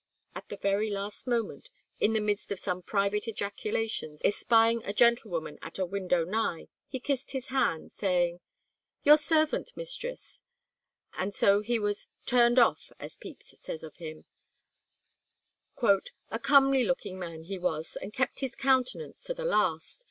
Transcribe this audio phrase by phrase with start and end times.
[0.35, 1.69] '"At the very last moment,
[1.99, 6.99] in the midst of some private ejaculations, espying a gentlewoman at a window nigh, he
[6.99, 8.39] kissed his hand, saying,
[9.03, 10.41] "Your servant, mistress,"
[11.13, 14.25] and so he was "turned off," as Pepys says of him,
[16.31, 19.99] "a comely looking man he was, and kept his countenance to the last.